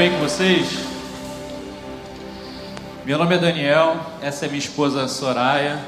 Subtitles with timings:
[0.00, 0.78] bem com vocês?
[3.04, 5.78] Meu nome é Daniel, essa é minha esposa Soraya,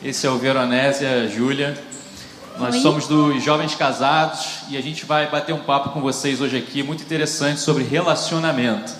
[0.00, 1.76] esse é o Veronésia Júlia.
[2.56, 2.80] Nós Oi.
[2.80, 6.84] somos dos Jovens Casados e a gente vai bater um papo com vocês hoje aqui,
[6.84, 8.92] muito interessante sobre relacionamento.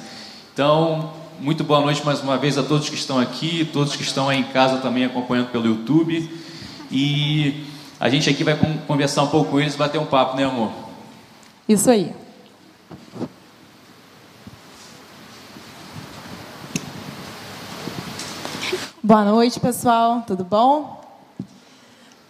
[0.52, 4.28] Então, muito boa noite mais uma vez a todos que estão aqui, todos que estão
[4.28, 6.28] aí em casa também acompanhando pelo YouTube.
[6.90, 7.62] E
[8.00, 10.72] a gente aqui vai conversar um pouco com eles, bater um papo, né, amor?
[11.68, 12.12] Isso aí.
[19.04, 20.22] Boa noite, pessoal.
[20.24, 21.02] Tudo bom?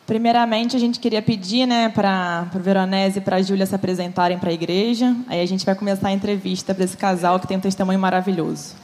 [0.07, 4.39] Primeiramente, a gente queria pedir né, para o Veronese e para a Júlia se apresentarem
[4.39, 5.15] para a igreja.
[5.29, 8.75] Aí a gente vai começar a entrevista para esse casal que tem um testemunho maravilhoso.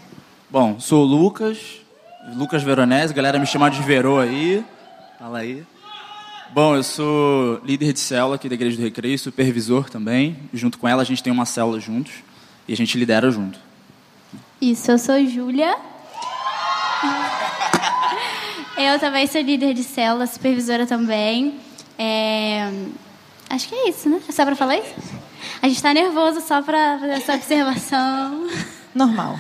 [0.51, 1.81] Bom, sou o Lucas,
[2.35, 4.63] Lucas Veronese, galera me chama de Verô aí.
[5.19, 5.65] Fala aí.
[6.53, 10.37] Bom, eu sou líder de célula aqui da Igreja do Recreio, supervisor também.
[10.53, 12.13] Junto com ela, a gente tem uma célula juntos
[12.69, 13.59] e a gente lidera junto.
[14.61, 15.75] Isso, eu sou Júlia.
[18.81, 21.59] Eu também sou líder de célula, supervisora também.
[21.99, 22.73] É...
[23.51, 24.21] Acho que é isso, né?
[24.29, 24.95] É só para falar isso?
[25.61, 28.49] A gente está nervoso só para fazer essa observação.
[28.95, 29.37] Normal.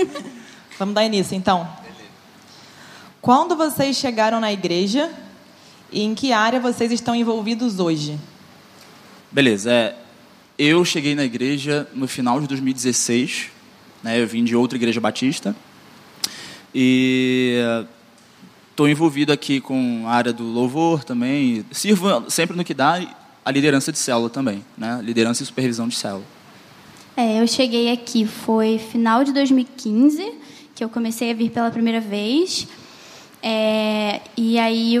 [0.78, 1.68] Vamos dar início, então.
[3.20, 5.10] Quando vocês chegaram na igreja
[5.92, 8.18] e em que área vocês estão envolvidos hoje?
[9.30, 9.70] Beleza.
[9.70, 9.94] É,
[10.58, 13.50] eu cheguei na igreja no final de 2016.
[14.02, 15.54] Né, eu vim de outra igreja batista.
[16.74, 17.84] E
[18.74, 21.64] Estou envolvido aqui com a área do louvor também.
[21.70, 23.00] Sirvo sempre no que dá
[23.44, 24.98] a liderança de célula também, né?
[25.00, 26.24] Liderança e supervisão de célula.
[27.16, 30.28] É, eu cheguei aqui foi final de 2015
[30.74, 32.66] que eu comecei a vir pela primeira vez.
[33.40, 35.00] É, e aí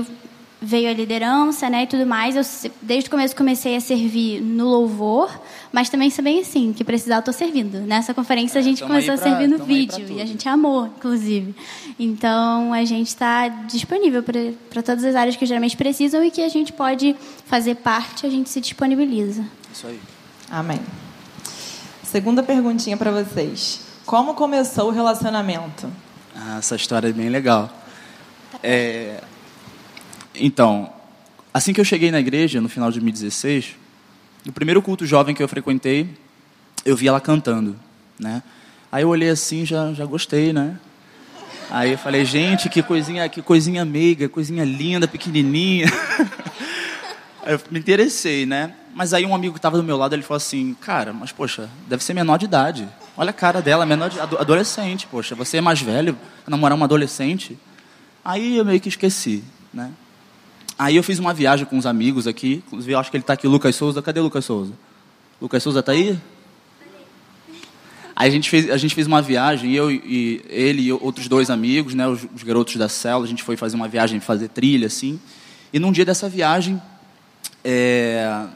[0.60, 2.36] veio a liderança, né, e tudo mais.
[2.36, 5.30] Eu desde o começo comecei a servir no louvor,
[5.72, 7.80] mas também bem assim, que precisar eu estou servindo.
[7.80, 11.54] Nessa conferência a gente começou pra, a servir no vídeo e a gente amou, inclusive.
[11.98, 16.48] Então a gente está disponível para todas as áreas que geralmente precisam e que a
[16.48, 17.14] gente pode
[17.46, 19.44] fazer parte, a gente se disponibiliza.
[19.72, 20.00] Isso aí.
[20.50, 20.80] Amém.
[22.02, 23.80] Segunda perguntinha para vocês.
[24.06, 25.90] Como começou o relacionamento?
[26.36, 27.70] Ah, essa história é bem legal.
[28.62, 29.20] É,
[30.34, 30.92] então,
[31.52, 33.76] assim que eu cheguei na igreja, no final de 2016,
[34.44, 36.08] no primeiro culto jovem que eu frequentei,
[36.84, 37.76] eu vi ela cantando,
[38.18, 38.42] né?
[38.90, 40.78] Aí eu olhei assim, já, já gostei, né?
[41.70, 45.86] Aí eu falei, gente, que coisinha, que coisinha meiga, coisinha linda, pequenininha.
[47.46, 48.72] Eu me interessei, né?
[48.94, 51.68] Mas aí um amigo que estava do meu lado, ele falou assim, cara, mas poxa,
[51.86, 52.88] deve ser menor de idade.
[53.16, 57.58] Olha a cara dela, menor de, adolescente, poxa, você é mais velho, namorar uma adolescente.
[58.24, 59.90] Aí eu meio que esqueci, né?
[60.78, 63.34] Aí eu fiz uma viagem com uns amigos aqui, inclusive eu acho que ele está
[63.34, 64.02] aqui, Lucas Souza.
[64.02, 64.72] Cadê Lucas Souza?
[65.40, 66.18] Lucas Souza está aí?
[68.16, 71.50] Aí a gente fez, a gente fez uma viagem, eu e ele e outros dois
[71.50, 74.86] amigos, né, os, os garotos da célula, a gente foi fazer uma viagem, fazer trilha,
[74.86, 75.18] assim.
[75.72, 76.80] E num dia dessa viagem,
[77.64, 78.46] é,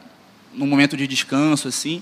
[0.53, 2.01] num momento de descanso, assim,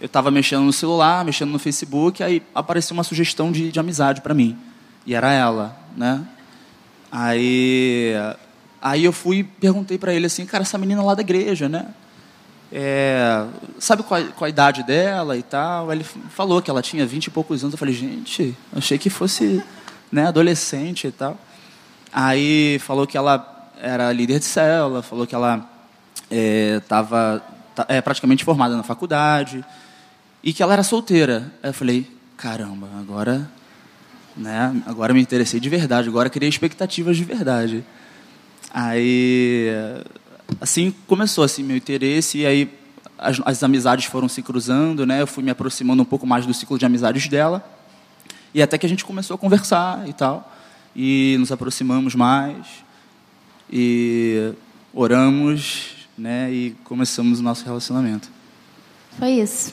[0.00, 4.20] eu estava mexendo no celular, mexendo no Facebook, aí apareceu uma sugestão de, de amizade
[4.20, 4.56] para mim.
[5.06, 6.24] E era ela, né?
[7.10, 8.14] Aí
[8.84, 11.86] Aí eu fui e perguntei para ele assim, cara, essa menina lá da igreja, né?
[12.70, 13.46] É,
[13.78, 15.90] sabe qual, qual, a idade dela e tal?
[15.90, 17.72] Ele falou que ela tinha vinte e poucos anos.
[17.72, 19.64] Eu falei, gente, achei que fosse
[20.12, 21.38] né, adolescente e tal.
[22.12, 25.66] Aí falou que ela era líder de célula, falou que ela
[26.30, 27.42] estava
[27.88, 29.64] é, é, praticamente formada na faculdade
[30.42, 31.50] e que ela era solteira.
[31.62, 32.06] Aí eu falei,
[32.36, 33.50] caramba, agora,
[34.36, 37.82] né, agora me interessei de verdade, agora criei expectativas de verdade.
[38.76, 39.68] Aí,
[40.60, 42.68] assim começou assim meu interesse e aí
[43.16, 45.22] as, as, amizades foram se cruzando, né?
[45.22, 47.64] Eu fui me aproximando um pouco mais do ciclo de amizades dela
[48.52, 50.52] e até que a gente começou a conversar e tal
[50.94, 52.66] e nos aproximamos mais
[53.72, 54.52] e
[54.92, 56.52] oramos, né?
[56.52, 58.28] E começamos o nosso relacionamento.
[59.18, 59.72] Foi isso.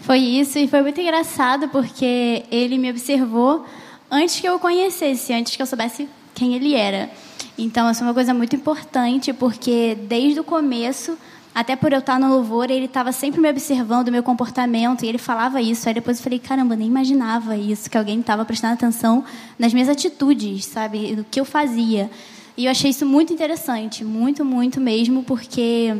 [0.00, 3.64] Foi isso e foi muito engraçado porque ele me observou
[4.10, 7.10] antes que eu o conhecesse, antes que eu soubesse quem ele era.
[7.58, 11.18] Então, essa é uma coisa muito importante, porque desde o começo,
[11.52, 15.18] até por eu estar no louvor, ele estava sempre me observando meu comportamento, e ele
[15.18, 15.88] falava isso.
[15.88, 19.24] Aí depois eu falei, caramba, nem imaginava isso, que alguém estava prestando atenção
[19.58, 22.08] nas minhas atitudes, sabe, do que eu fazia.
[22.56, 25.96] E eu achei isso muito interessante, muito, muito mesmo, porque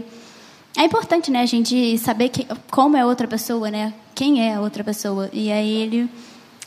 [0.76, 3.92] é importante, né, a gente saber que, como é outra pessoa, né?
[4.14, 5.28] Quem é a outra pessoa.
[5.32, 6.08] E aí ele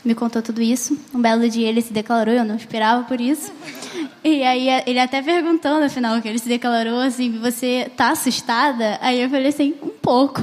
[0.03, 0.97] me contou tudo isso.
[1.13, 3.51] Um belo dia ele se declarou, eu não esperava por isso.
[4.23, 8.99] E aí ele até perguntou no final que ele se declarou assim, você tá assustada?
[9.01, 10.41] Aí eu falei assim, um pouco.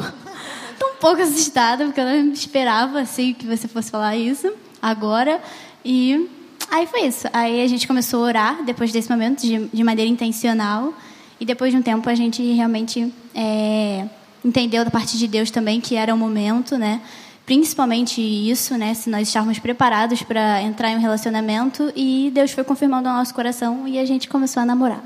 [0.78, 4.52] Tô um pouco assustada, porque eu não esperava assim que você fosse falar isso
[4.82, 5.40] agora.
[5.84, 6.28] E
[6.68, 7.28] aí foi isso.
[7.32, 10.92] Aí a gente começou a orar depois desse momento de, de maneira intencional.
[11.40, 14.06] E depois de um tempo a gente realmente é,
[14.44, 17.00] entendeu da parte de Deus também que era o momento, né?
[17.48, 18.92] Principalmente isso, né?
[18.92, 23.32] Se nós estávamos preparados para entrar em um relacionamento e Deus foi confirmando o nosso
[23.32, 25.02] coração e a gente começou a namorar.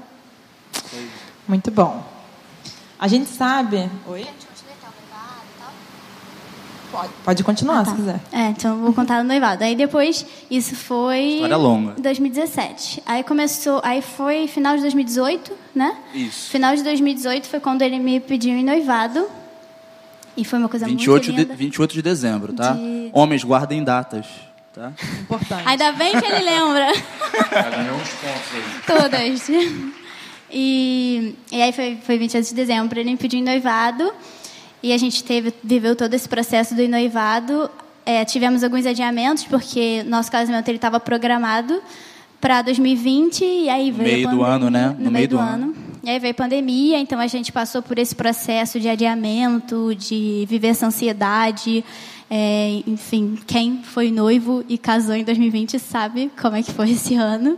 [1.46, 2.04] Muito bom.
[2.98, 3.88] A gente sabe.
[4.08, 4.26] Oi?
[6.90, 7.90] Pode, pode continuar ah, tá.
[7.92, 8.20] se quiser.
[8.32, 9.62] É, então vou contar o noivado.
[9.62, 11.34] Aí depois, isso foi.
[11.34, 11.94] História longa.
[11.96, 13.04] 2017.
[13.06, 13.80] Aí começou.
[13.84, 15.96] Aí foi final de 2018, né?
[16.12, 16.50] Isso.
[16.50, 19.28] Final de 2018 foi quando ele me pediu em noivado.
[20.36, 21.52] E foi uma coisa 28 muito linda.
[21.54, 22.72] De, 28 de dezembro, tá?
[22.72, 23.10] De...
[23.12, 24.26] Homens, guardem datas.
[24.72, 24.92] Tá?
[25.20, 25.62] Importante.
[25.66, 26.86] Ainda bem que ele lembra.
[27.76, 28.82] Ganhou uns pontos aí.
[28.86, 29.48] Todas.
[30.50, 34.12] E, e aí foi, foi 28 de dezembro, ele me pediu em noivado.
[34.82, 37.70] E a gente teve, viveu todo esse processo do noivado.
[38.04, 41.80] É, tivemos alguns adiamentos, porque nosso casamento estava programado
[42.40, 44.88] para 2020 e aí veio meio do ano, né?
[44.88, 45.64] No, no meio, meio, do, do ano.
[45.66, 45.76] ano.
[46.02, 50.44] E aí veio a pandemia, então a gente passou por esse processo de adiamento, de
[50.48, 51.84] viver essa ansiedade.
[52.28, 57.14] É, enfim, quem foi noivo e casou em 2020 sabe como é que foi esse
[57.14, 57.56] ano.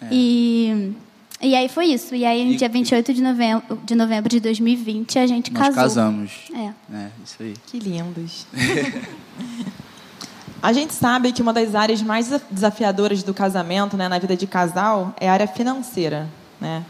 [0.00, 0.08] É.
[0.10, 0.94] E
[1.42, 2.14] e aí foi isso.
[2.14, 5.74] E aí, no e, dia 28 de novembro, de novembro de 2020, a gente nós
[5.74, 5.74] casou.
[5.74, 6.32] Nós casamos.
[6.54, 6.96] É.
[6.96, 7.54] É, isso aí.
[7.66, 8.46] Que lindos.
[10.62, 14.46] a gente sabe que uma das áreas mais desafiadoras do casamento, né, na vida de
[14.46, 16.28] casal, é a área financeira,
[16.60, 16.84] né?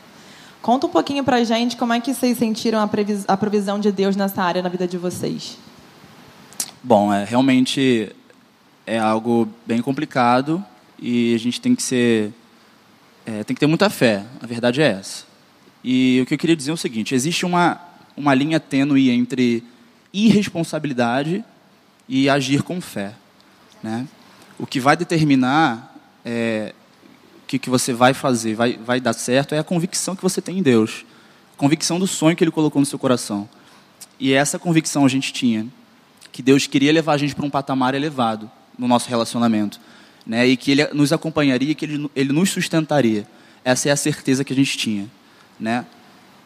[0.63, 2.89] Conta um pouquinho pra gente como é que vocês sentiram a,
[3.27, 5.59] a provisão de Deus nessa área na vida de vocês.
[6.81, 8.15] Bom, é, realmente
[8.87, 10.65] é algo bem complicado
[11.01, 12.33] e a gente tem que ser
[13.27, 15.25] é, tem que ter muita fé, a verdade é essa.
[15.83, 17.81] E o que eu queria dizer é o seguinte: existe uma,
[18.17, 19.65] uma linha tênue entre
[20.13, 21.45] irresponsabilidade
[22.09, 23.15] e agir com fé.
[23.83, 24.07] Né?
[24.59, 25.93] O que vai determinar
[26.25, 26.73] é,
[27.53, 30.59] que, que você vai fazer, vai, vai dar certo, é a convicção que você tem
[30.59, 31.05] em Deus.
[31.59, 33.47] Convicção do sonho que Ele colocou no seu coração.
[34.19, 35.67] E essa convicção a gente tinha,
[36.31, 39.79] que Deus queria levar a gente para um patamar elevado no nosso relacionamento
[40.27, 43.27] né, e que ele nos acompanharia, que ele, ele nos sustentaria.
[43.63, 45.07] Essa é a certeza que a gente tinha,
[45.61, 45.85] né?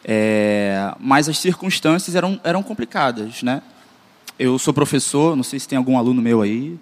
[0.03, 3.61] É, mas as circunstâncias eram, eram complicadas, né?
[4.37, 6.77] Eu sou professor, não sei se tem algum aluno meu aí,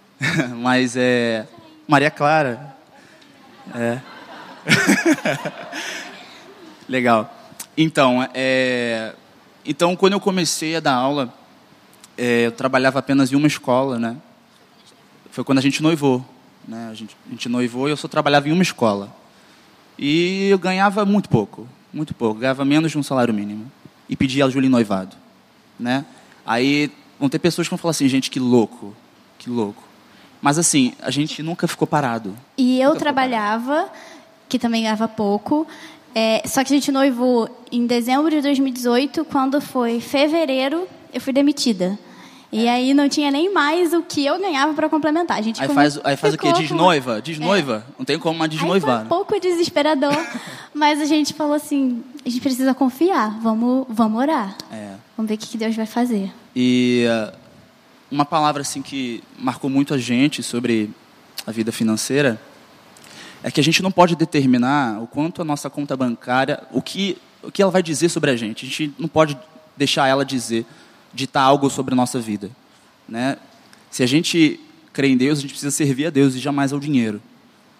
[0.60, 1.46] mas é
[1.88, 2.71] Maria Clara.
[3.74, 4.00] É.
[6.88, 7.32] Legal.
[7.76, 9.14] Então, é,
[9.64, 11.32] então quando eu comecei a dar aula,
[12.16, 14.16] é, eu trabalhava apenas em uma escola, né?
[15.30, 16.24] Foi quando a gente noivou.
[16.66, 16.88] Né?
[16.90, 19.14] A, gente, a gente noivou e eu só trabalhava em uma escola.
[19.98, 22.40] E eu ganhava muito pouco, muito pouco.
[22.40, 23.70] Ganhava menos de um salário mínimo.
[24.08, 25.16] E pedia a Júlia noivado.
[25.78, 26.04] Né?
[26.44, 28.94] Aí vão ter pessoas que vão falar assim, gente, que louco,
[29.38, 29.82] que louco.
[30.42, 32.36] Mas assim, a gente nunca ficou parado.
[32.58, 33.88] E eu trabalhava,
[34.48, 35.66] que também ganhava pouco.
[36.14, 41.32] É, só que a gente noivou em dezembro de 2018, quando foi fevereiro, eu fui
[41.32, 41.96] demitida.
[42.52, 45.38] E aí não tinha nem mais o que eu ganhava para complementar.
[45.38, 46.52] A gente aí faz, aí faz o quê?
[46.52, 47.22] Desnóiva?
[47.22, 47.86] Desnóiva?
[47.88, 47.92] É.
[47.98, 48.90] Não tem como mais desnoivar.
[48.90, 50.14] Aí foi um pouco desesperador,
[50.74, 54.54] mas a gente falou assim, a gente precisa confiar, vamos, vamos orar.
[54.70, 54.96] É.
[55.16, 56.30] Vamos ver o que Deus vai fazer.
[56.54, 57.41] E uh,
[58.12, 60.90] uma palavra assim que marcou muito a gente sobre
[61.46, 62.38] a vida financeira
[63.42, 67.16] é que a gente não pode determinar o quanto a nossa conta bancária, o que,
[67.42, 68.66] o que ela vai dizer sobre a gente.
[68.66, 69.36] A gente não pode
[69.76, 70.66] deixar ela dizer
[71.12, 72.50] ditar algo sobre a nossa vida.
[73.08, 73.38] Né?
[73.90, 74.60] Se a gente
[74.92, 77.20] crê em Deus, a gente precisa servir a Deus e jamais ao dinheiro.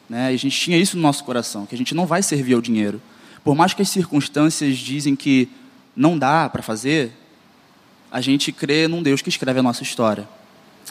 [0.09, 0.33] Né?
[0.33, 2.61] E a gente tinha isso no nosso coração, que a gente não vai servir ao
[2.62, 3.03] dinheiro.
[3.45, 5.49] Por mais que as circunstâncias dizem que
[5.95, 7.12] não dá para fazer,
[8.12, 10.28] a gente crê num Deus que escreve a nossa história,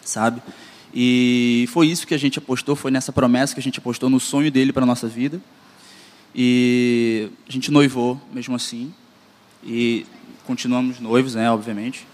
[0.03, 0.41] sabe?
[0.91, 4.19] E foi isso que a gente apostou, foi nessa promessa que a gente apostou no
[4.19, 5.39] sonho dele para a nossa vida.
[6.33, 8.91] E a gente noivou mesmo assim.
[9.63, 10.05] E
[10.47, 12.07] continuamos noivos, né, obviamente.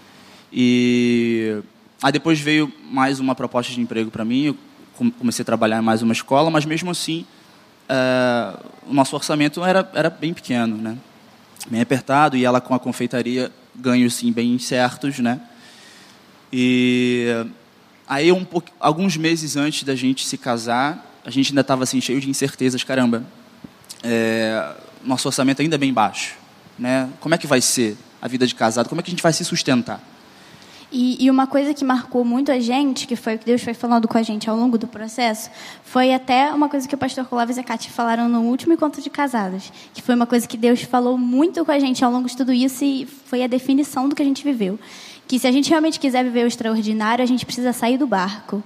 [0.52, 1.58] E
[2.02, 4.44] aí depois veio mais uma proposta de emprego para mim.
[4.44, 4.56] Eu
[5.18, 7.24] comecei a trabalhar em mais uma escola, mas mesmo assim
[7.88, 10.98] uh, o nosso orçamento era, era bem pequeno, né?
[11.70, 15.40] Bem apertado e ela com a confeitaria ganhos sim bem certos, né?
[16.52, 17.46] E
[18.06, 22.00] aí um pouco, alguns meses antes da gente se casar, a gente ainda estava assim
[22.00, 23.24] cheio de incertezas, caramba.
[24.02, 26.34] É, nosso orçamento ainda é bem baixo,
[26.78, 27.08] né?
[27.20, 28.88] Como é que vai ser a vida de casado?
[28.88, 30.02] Como é que a gente vai se sustentar?
[30.90, 33.74] E, e, uma coisa que marcou muito a gente, que foi o que Deus foi
[33.74, 35.50] falando com a gente ao longo do processo,
[35.84, 39.02] foi até uma coisa que o pastor Clóvis e a Cátia falaram no último encontro
[39.02, 42.26] de casados, que foi uma coisa que Deus falou muito com a gente ao longo
[42.26, 44.78] de tudo isso e foi a definição do que a gente viveu,
[45.26, 48.64] que se a gente realmente quiser viver o extraordinário, a gente precisa sair do barco.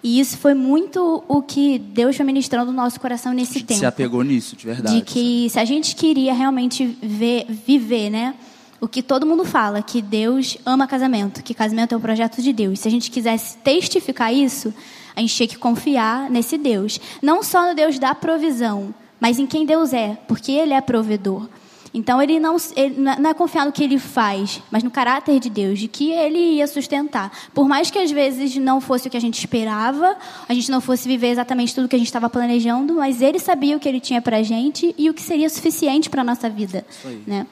[0.00, 3.80] E isso foi muito o que Deus foi ministrando no nosso coração nesse tempo.
[3.80, 4.96] Se apegou nisso, de verdade.
[4.96, 8.34] De que se a gente queria realmente ver, viver, né?
[8.80, 12.52] O que todo mundo fala, que Deus ama casamento, que casamento é um projeto de
[12.52, 12.80] Deus.
[12.80, 14.74] Se a gente quisesse testificar isso,
[15.16, 17.00] a gente tinha que confiar nesse Deus.
[17.22, 21.48] Não só no Deus da provisão, mas em quem Deus é, porque Ele é provedor.
[21.94, 25.48] Então ele não, ele não é confiar no que ele faz, mas no caráter de
[25.48, 27.30] Deus, de que ele ia sustentar.
[27.54, 30.16] Por mais que às vezes não fosse o que a gente esperava,
[30.48, 33.76] a gente não fosse viver exatamente tudo que a gente estava planejando, mas ele sabia
[33.76, 36.50] o que ele tinha para a gente e o que seria suficiente para a nossa
[36.50, 36.84] vida.
[37.24, 37.46] Né?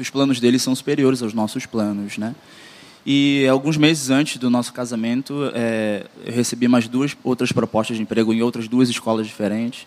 [0.00, 2.34] Que os planos dele são superiores aos nossos planos, né?
[3.04, 8.02] E alguns meses antes do nosso casamento, é, eu recebi mais duas outras propostas de
[8.02, 9.86] emprego em outras duas escolas diferentes.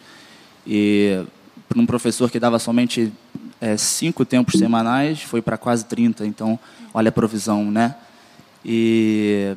[0.68, 1.20] E
[1.68, 3.12] para um professor que dava somente
[3.60, 6.60] é, cinco tempos semanais, foi para quase 30, então
[6.94, 7.96] olha a provisão, né?
[8.64, 9.56] E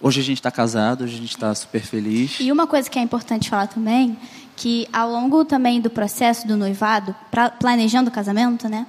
[0.00, 2.38] hoje a gente está casado, hoje a gente está super feliz.
[2.38, 4.16] E uma coisa que é importante falar também,
[4.54, 8.86] que ao longo também do processo do noivado, pra, planejando o casamento, né?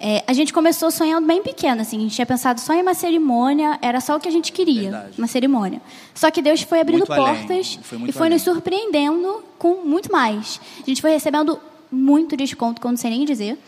[0.00, 2.94] É, a gente começou sonhando bem pequeno, assim, a gente tinha pensado só em uma
[2.94, 5.18] cerimônia, era só o que a gente queria, Verdade.
[5.18, 5.82] uma cerimônia.
[6.14, 8.32] Só que Deus foi abrindo muito portas foi e foi além.
[8.32, 10.58] nos surpreendendo com muito mais.
[10.82, 11.60] A gente foi recebendo
[11.92, 13.58] muito desconto, eu não sei nem dizer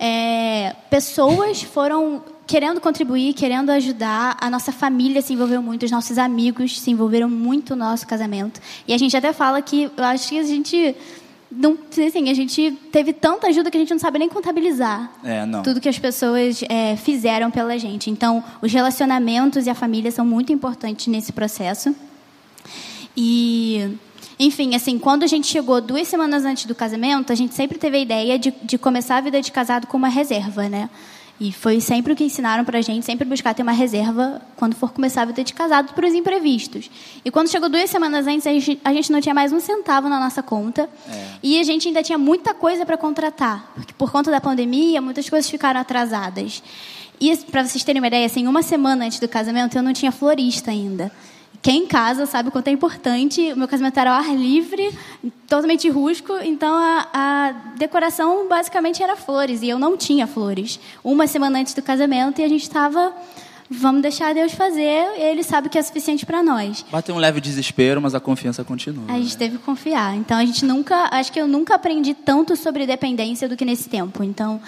[0.00, 4.34] é, pessoas foram querendo contribuir, querendo ajudar.
[4.40, 8.60] A nossa família se envolveu muito, os nossos amigos se envolveram muito no nosso casamento.
[8.88, 10.96] E a gente até fala que eu acho que a gente
[11.50, 15.44] não, assim, a gente teve tanta ajuda que a gente não sabe nem contabilizar é,
[15.64, 18.08] tudo que as pessoas é, fizeram pela gente.
[18.08, 21.94] Então, os relacionamentos e a família são muito importantes nesse processo.
[23.16, 23.98] E
[24.38, 27.96] enfim, assim, quando a gente chegou duas semanas antes do casamento, a gente sempre teve
[27.96, 30.88] a ideia de, de começar a vida de casado com uma reserva, né?
[31.40, 34.92] E foi sempre o que ensinaram pra gente, sempre buscar ter uma reserva quando for
[34.92, 36.90] começar a vida de casado para os imprevistos.
[37.24, 40.06] E quando chegou duas semaas antes, a gente, a gente não tinha mais um centavo
[40.10, 40.86] na nossa conta.
[41.08, 41.26] É.
[41.42, 43.72] E a gente ainda tinha muita coisa para contratar.
[43.74, 46.62] Porque por conta da pandemia, muitas coisas ficaram atrasadas.
[47.18, 50.12] E para vocês terem uma ideia, assim, uma semana antes do casamento, eu não tinha
[50.12, 51.10] florista ainda.
[51.62, 53.52] Quem casa sabe o quanto é importante.
[53.52, 54.90] O meu casamento era ao ar livre,
[55.46, 60.80] totalmente rústico, então a, a, decoração basicamente era flores e eu não tinha flores.
[61.04, 63.12] Uma semana antes do casamento e a gente estava.
[63.72, 66.84] Vamos deixar Deus fazer, ele sabe que é suficiente para nós.
[66.90, 69.04] Bateu um leve desespero, mas a confiança continua.
[69.06, 69.38] A gente né?
[69.38, 70.16] teve que confiar.
[70.16, 73.88] Então a gente nunca, acho que eu nunca aprendi tanto sobre dependência do que nesse
[73.88, 74.24] tempo.
[74.24, 74.60] Então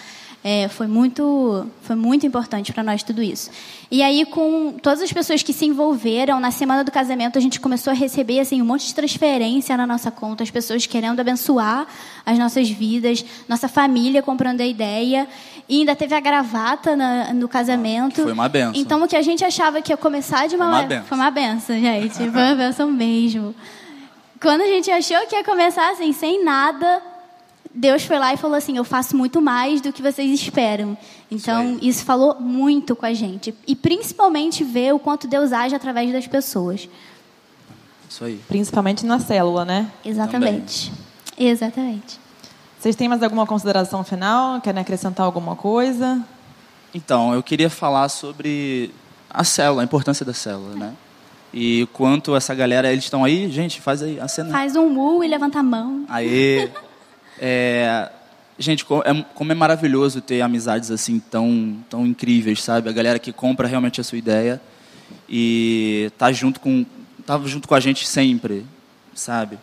[0.45, 3.51] é, foi muito foi muito importante para nós tudo isso.
[3.91, 7.61] E aí com todas as pessoas que se envolveram na semana do casamento, a gente
[7.61, 11.87] começou a receber assim um monte de transferência na nossa conta, as pessoas querendo abençoar
[12.27, 15.29] as nossas vidas, nossa família comprando a ideia
[15.69, 18.23] e ainda teve a gravata na, no casamento.
[18.23, 18.73] Foi uma benção.
[18.75, 21.19] Então o que a gente achava que ia começar de uma, foi uma benção, foi
[21.19, 23.55] uma benção gente, foi uma benção mesmo.
[24.41, 27.01] Quando a gente achou que ia começar assim sem nada,
[27.75, 30.97] Deus foi lá e falou assim: Eu faço muito mais do que vocês esperam.
[31.31, 33.55] Então, isso, isso, falou muito com a gente.
[33.67, 36.89] E principalmente ver o quanto Deus age através das pessoas.
[38.09, 38.39] Isso aí.
[38.47, 39.91] Principalmente na célula, né?
[40.05, 40.91] Exatamente.
[40.91, 41.51] Também.
[41.51, 42.21] Exatamente.
[42.79, 44.61] Vocês têm mais alguma consideração final?
[44.61, 46.23] Querem acrescentar alguma coisa?
[46.95, 48.91] Então, eu queria falar sobre
[49.31, 50.95] a célula, a importância da célula, né?
[51.55, 54.51] E quanto essa galera, eles estão aí, gente, faz aí a cena.
[54.51, 56.05] Faz um mu e levanta a mão.
[56.09, 56.71] Aí.
[57.39, 58.11] É,
[58.59, 62.89] gente, é, como é maravilhoso ter amizades assim tão, tão incríveis, sabe?
[62.89, 64.61] A galera que compra realmente a sua ideia
[65.29, 66.85] e tá junto com
[67.27, 68.65] tá junto com a gente sempre,
[69.15, 69.59] sabe?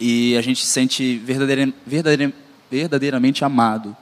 [0.00, 2.32] E a gente se sente verdadeira, verdadeira,
[2.70, 3.96] verdadeiramente amado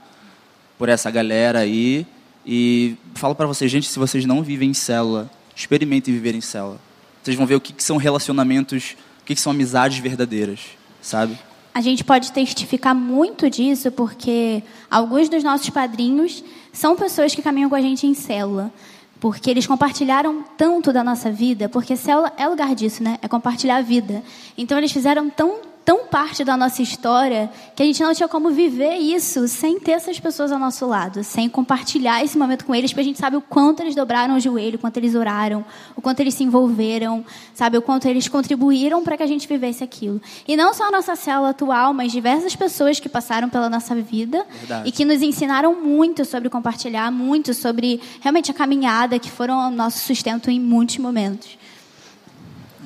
[0.79, 2.07] por essa galera aí.
[2.47, 6.81] E falo para vocês, gente, se vocês não vivem em célula, experimentem viver em célula.
[7.23, 10.61] Vocês vão ver o que, que são relacionamentos, o que, que são amizades verdadeiras,
[11.03, 11.37] sabe?
[11.75, 17.71] A gente pode testificar muito disso porque alguns dos nossos padrinhos são pessoas que caminham
[17.71, 18.73] com a gente em célula.
[19.21, 23.19] Porque eles compartilharam tanto da nossa vida, porque célula é lugar disso, né?
[23.21, 24.23] É compartilhar a vida.
[24.57, 28.51] Então eles fizeram tão tão parte da nossa história que a gente não tinha como
[28.51, 32.91] viver isso sem ter essas pessoas ao nosso lado, sem compartilhar esse momento com eles,
[32.91, 35.65] porque a gente sabe o quanto eles dobraram o joelho, o quanto eles oraram,
[35.97, 39.83] o quanto eles se envolveram, sabe, o quanto eles contribuíram para que a gente vivesse
[39.83, 40.21] aquilo.
[40.47, 44.45] E não só a nossa célula atual, mas diversas pessoas que passaram pela nossa vida
[44.59, 44.87] Verdade.
[44.91, 49.71] e que nos ensinaram muito sobre compartilhar, muito sobre realmente a caminhada, que foram o
[49.71, 51.57] nosso sustento em muitos momentos.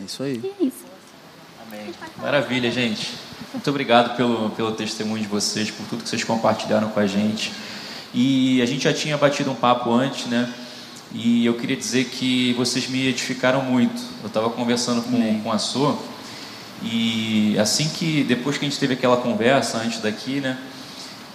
[0.01, 0.41] É isso aí.
[0.41, 0.82] E é isso.
[2.19, 3.11] Maravilha, gente.
[3.53, 7.53] Muito obrigado pelo, pelo testemunho de vocês, por tudo que vocês compartilharam com a gente.
[8.15, 10.53] E a gente já tinha batido um papo antes, né?
[11.13, 14.01] E eu queria dizer que vocês me edificaram muito.
[14.23, 15.97] Eu estava conversando com, com a Sô
[16.83, 20.59] e assim que depois que a gente teve aquela conversa antes daqui, né?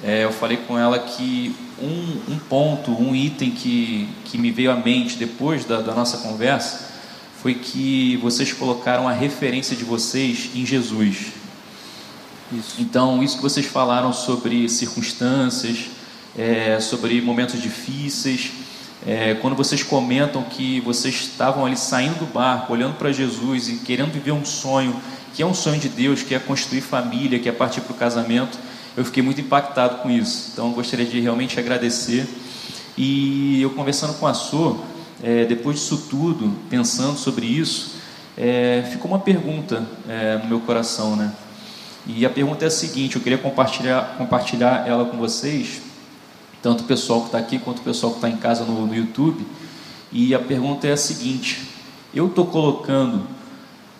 [0.04, 4.72] É, eu falei com ela que um, um, ponto, um item que, que me veio
[4.72, 6.97] à mente depois da, da nossa conversa
[7.42, 11.34] foi que vocês colocaram a referência de vocês em Jesus.
[12.52, 12.76] Isso.
[12.80, 15.90] Então, isso que vocês falaram sobre circunstâncias,
[16.38, 18.52] é, sobre momentos difíceis,
[19.06, 23.76] é, quando vocês comentam que vocês estavam ali saindo do barco, olhando para Jesus e
[23.78, 24.96] querendo viver um sonho,
[25.34, 27.96] que é um sonho de Deus, que é construir família, que é partir para o
[27.96, 28.58] casamento,
[28.96, 30.50] eu fiquei muito impactado com isso.
[30.54, 32.28] Então, eu gostaria de realmente agradecer.
[32.98, 34.80] E eu conversando com a Su,
[35.22, 37.96] é, depois disso tudo, pensando sobre isso,
[38.38, 41.34] é, ficou uma pergunta é, no meu coração, né?
[42.06, 45.82] E a pergunta é a seguinte: eu queria compartilhar, compartilhar ela com vocês,
[46.62, 48.96] tanto o pessoal que está aqui quanto o pessoal que está em casa no, no
[48.96, 49.46] YouTube.
[50.12, 51.68] E a pergunta é a seguinte:
[52.14, 53.24] eu estou colocando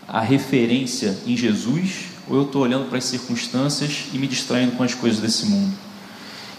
[0.08, 4.84] a referência em Jesus ou eu estou olhando para as circunstâncias e me distraindo com
[4.84, 5.74] as coisas desse mundo?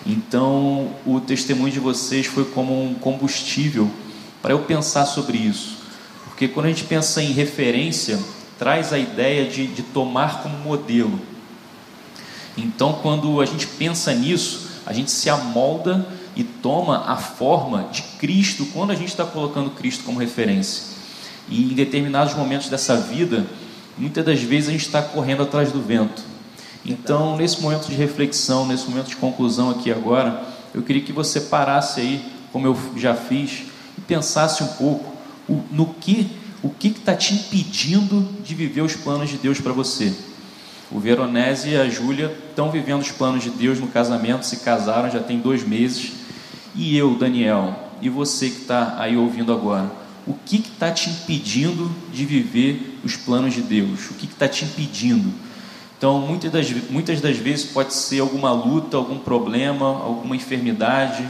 [0.04, 3.90] Então, o testemunho de vocês foi como um combustível
[4.42, 5.78] para eu pensar sobre isso.
[6.24, 8.18] Porque quando a gente pensa em referência,
[8.58, 11.18] traz a ideia de, de tomar como modelo.
[12.56, 18.02] Então, quando a gente pensa nisso, a gente se amolda e toma a forma de
[18.18, 20.96] Cristo quando a gente está colocando Cristo como referência.
[21.48, 23.46] E em determinados momentos dessa vida,
[23.96, 26.22] muitas das vezes a gente está correndo atrás do vento.
[26.84, 30.42] Então, nesse momento de reflexão, nesse momento de conclusão aqui agora,
[30.74, 33.64] eu queria que você parasse aí, como eu já fiz,
[34.08, 35.16] pensasse um pouco
[35.70, 36.28] no que
[36.60, 40.12] o que está te impedindo de viver os planos de Deus para você.
[40.90, 45.10] O Veronese e a Júlia estão vivendo os planos de Deus no casamento, se casaram
[45.10, 46.12] já tem dois meses.
[46.74, 49.90] E eu, Daniel, e você que está aí ouvindo agora,
[50.26, 54.10] o que está te impedindo de viver os planos de Deus?
[54.10, 55.32] O que está te impedindo?
[55.96, 61.28] Então, muitas das, muitas das vezes pode ser alguma luta, algum problema, alguma enfermidade,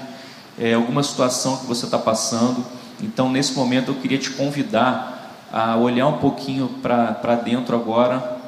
[0.58, 2.64] é, alguma situação que você está passando.
[3.00, 5.18] Então, nesse momento, eu queria te convidar
[5.52, 8.38] a olhar um pouquinho para dentro agora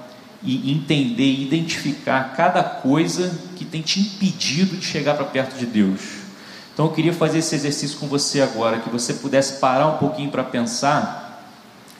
[0.42, 6.00] e entender identificar cada coisa que tem te impedido de chegar para perto de Deus.
[6.72, 10.30] Então eu queria fazer esse exercício com você agora, que você pudesse parar um pouquinho
[10.30, 11.44] para pensar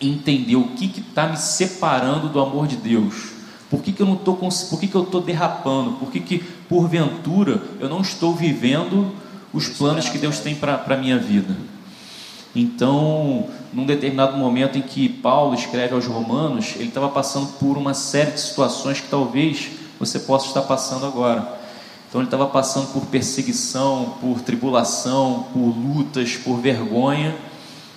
[0.01, 3.33] e entender o que está me separando do amor de Deus.
[3.68, 5.92] Por que, que eu não estou por que, que eu estou derrapando?
[5.92, 9.14] Por que, que porventura eu não estou vivendo
[9.53, 11.57] os planos que Deus tem para a minha vida?
[12.55, 17.95] Então, num determinado momento em que Paulo escreve aos Romanos, ele estava passando por uma
[17.95, 21.61] série de situações que talvez você possa estar passando agora.
[22.09, 27.37] Então, ele estava passando por perseguição, por tribulação, por lutas, por vergonha,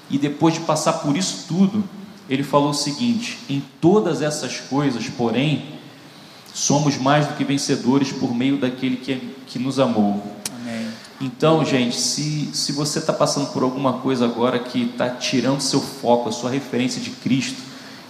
[0.09, 1.83] e depois de passar por isso tudo,
[2.29, 5.65] ele falou o seguinte: em todas essas coisas, porém,
[6.53, 9.15] somos mais do que vencedores por meio daquele que,
[9.47, 10.21] que nos amou.
[11.21, 15.79] Então, gente, se, se você está passando por alguma coisa agora que está tirando seu
[15.79, 17.61] foco, a sua referência de Cristo,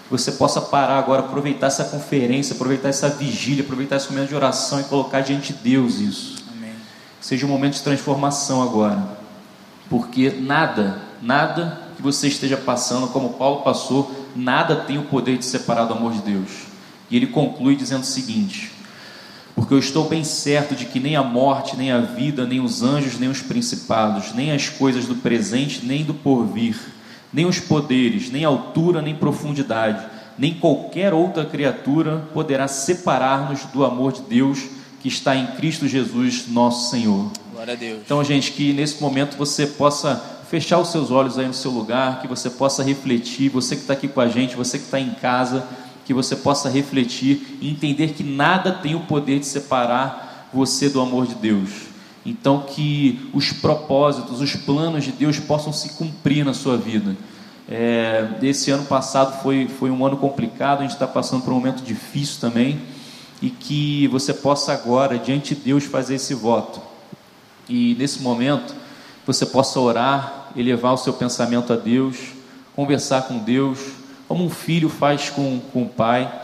[0.04, 4.36] que você possa parar agora, aproveitar essa conferência, aproveitar essa vigília, aproveitar esse momento de
[4.36, 6.44] oração e colocar diante de Deus isso.
[6.52, 6.74] Amém.
[7.22, 9.18] Seja um momento de transformação agora.
[9.90, 15.46] Porque nada, nada que você esteja passando, como Paulo passou, nada tem o poder de
[15.46, 16.50] separar do amor de Deus.
[17.12, 18.72] E ele conclui dizendo o seguinte:
[19.56, 22.82] porque eu estou bem certo de que nem a morte, nem a vida, nem os
[22.82, 26.76] anjos, nem os principados, nem as coisas do presente, nem do porvir,
[27.32, 30.06] nem os poderes, nem altura, nem profundidade,
[30.38, 34.60] nem qualquer outra criatura poderá separar-nos do amor de Deus
[35.02, 37.30] que está em Cristo Jesus, nosso Senhor.
[37.52, 38.02] Glória a Deus.
[38.04, 40.16] Então, gente, que nesse momento você possa
[40.50, 43.94] fechar os seus olhos aí no seu lugar, que você possa refletir, você que está
[43.94, 45.68] aqui com a gente, você que está em casa
[46.06, 51.02] que você possa refletir e entender que nada tem o poder de separar você do
[51.02, 51.70] amor de Deus.
[52.26, 57.16] Então, que os propósitos, os planos de Deus possam se cumprir na sua vida.
[57.68, 61.56] É, esse ano passado foi, foi um ano complicado, a gente está passando por um
[61.56, 62.80] momento difícil também,
[63.42, 66.82] e que você possa agora, diante de Deus, fazer esse voto.
[67.68, 68.74] E nesse momento,
[69.26, 72.18] você possa orar, elevar o seu pensamento a Deus,
[72.76, 73.80] conversar com Deus,
[74.34, 76.42] como um filho faz com, com o pai,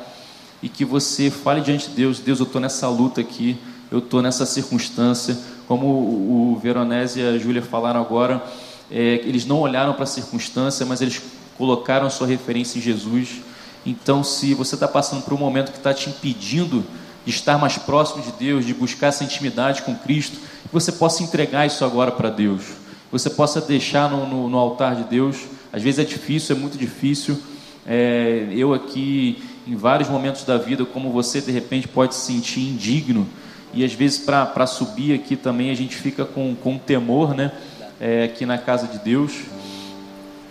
[0.62, 3.58] e que você fale diante de Deus: Deus, eu estou nessa luta aqui,
[3.89, 5.36] eu estou nessa circunstância.
[5.67, 8.43] Como o, o Veronese e a Júlia falaram agora,
[8.91, 11.19] é, eles não olharam para a circunstância, mas eles
[11.58, 13.41] colocaram a sua referência em Jesus.
[13.84, 16.86] Então, se você está passando por um momento que está te impedindo
[17.25, 20.38] de estar mais próximo de Deus, de buscar essa intimidade com Cristo,
[20.71, 22.65] você possa entregar isso agora para Deus
[23.12, 25.38] você possa deixar no, no, no altar de Deus.
[25.73, 27.41] Às vezes é difícil, é muito difícil.
[27.86, 32.62] É, eu aqui, em vários momentos da vida, como você de repente pode se sentir
[32.62, 33.28] indigno,
[33.74, 37.52] e às vezes para subir aqui também a gente fica com, com temor, né?
[38.00, 39.34] É, aqui na casa de Deus.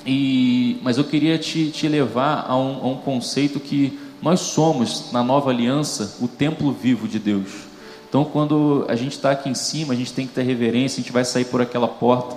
[0.06, 5.12] E, mas eu queria te, te levar a um, a um conceito que nós somos,
[5.12, 7.68] na nova aliança, o templo vivo de Deus.
[8.08, 11.02] Então, quando a gente está aqui em cima, a gente tem que ter reverência, a
[11.02, 12.36] gente vai sair por aquela porta,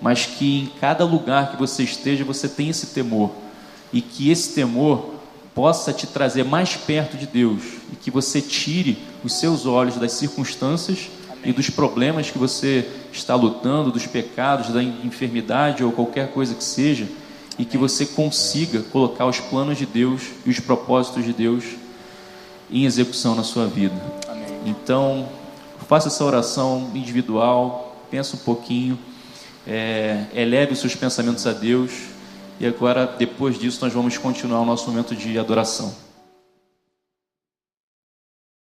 [0.00, 3.30] mas que em cada lugar que você esteja, você tem esse temor.
[3.92, 5.14] E que esse temor
[5.54, 7.62] possa te trazer mais perto de Deus.
[7.92, 11.50] E que você tire os seus olhos das circunstâncias Amém.
[11.50, 16.64] e dos problemas que você está lutando, dos pecados, da enfermidade ou qualquer coisa que
[16.64, 17.06] seja
[17.58, 21.64] e que você consiga colocar os planos de Deus e os propósitos de Deus
[22.70, 23.94] em execução na sua vida.
[24.28, 24.46] Amém.
[24.64, 25.28] Então,
[25.86, 28.98] faça essa oração individual, pensa um pouquinho,
[29.66, 31.90] é, eleve os seus pensamentos a Deus
[32.60, 36.09] e agora, depois disso, nós vamos continuar o nosso momento de adoração.